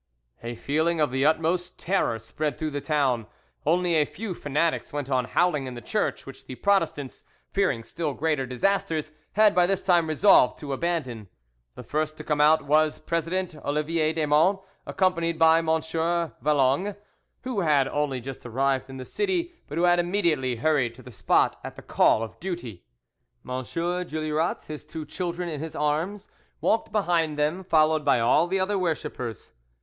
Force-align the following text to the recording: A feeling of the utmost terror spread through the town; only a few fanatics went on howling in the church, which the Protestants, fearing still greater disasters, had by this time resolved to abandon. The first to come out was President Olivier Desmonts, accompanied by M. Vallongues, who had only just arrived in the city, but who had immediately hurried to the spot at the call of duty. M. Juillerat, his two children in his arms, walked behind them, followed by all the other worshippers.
A 0.41 0.55
feeling 0.55 0.99
of 0.99 1.11
the 1.11 1.27
utmost 1.27 1.77
terror 1.77 2.17
spread 2.17 2.57
through 2.57 2.71
the 2.71 2.81
town; 2.81 3.27
only 3.67 3.93
a 3.93 4.05
few 4.05 4.33
fanatics 4.33 4.91
went 4.91 5.11
on 5.11 5.25
howling 5.25 5.67
in 5.67 5.75
the 5.75 5.79
church, 5.79 6.25
which 6.25 6.43
the 6.47 6.55
Protestants, 6.55 7.23
fearing 7.51 7.83
still 7.83 8.15
greater 8.15 8.47
disasters, 8.47 9.11
had 9.33 9.53
by 9.53 9.67
this 9.67 9.83
time 9.83 10.07
resolved 10.09 10.57
to 10.57 10.73
abandon. 10.73 11.27
The 11.75 11.83
first 11.83 12.17
to 12.17 12.23
come 12.23 12.41
out 12.41 12.63
was 12.65 12.97
President 12.97 13.55
Olivier 13.57 14.11
Desmonts, 14.11 14.63
accompanied 14.87 15.37
by 15.37 15.59
M. 15.59 15.67
Vallongues, 15.67 16.95
who 17.43 17.59
had 17.59 17.87
only 17.87 18.19
just 18.19 18.43
arrived 18.43 18.89
in 18.89 18.97
the 18.97 19.05
city, 19.05 19.53
but 19.67 19.77
who 19.77 19.83
had 19.83 19.99
immediately 19.99 20.55
hurried 20.55 20.95
to 20.95 21.03
the 21.03 21.11
spot 21.11 21.59
at 21.63 21.75
the 21.75 21.83
call 21.83 22.23
of 22.23 22.39
duty. 22.39 22.85
M. 23.47 23.51
Juillerat, 23.63 24.65
his 24.65 24.83
two 24.83 25.05
children 25.05 25.47
in 25.47 25.59
his 25.59 25.75
arms, 25.75 26.27
walked 26.59 26.91
behind 26.91 27.37
them, 27.37 27.63
followed 27.63 28.03
by 28.03 28.19
all 28.19 28.47
the 28.47 28.59
other 28.59 28.79
worshippers. 28.79 29.53